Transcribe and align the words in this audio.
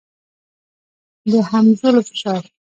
د 1.31 1.33
همځولو 1.49 2.01
فشار. 2.09 2.43